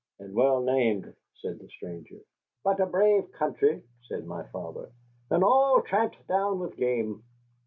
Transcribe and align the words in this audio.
"And 0.17 0.33
well 0.33 0.61
named," 0.63 1.13
said 1.35 1.59
the 1.59 1.67
stranger. 1.67 2.21
"But 2.63 2.79
a 2.79 2.87
brave 2.87 3.31
country," 3.33 3.83
said 4.07 4.25
my 4.25 4.41
father, 4.47 4.89
"and 5.29 5.43
all 5.43 5.83
tramped 5.83 6.27
down 6.27 6.57
with 6.57 6.75
game. 6.75 7.21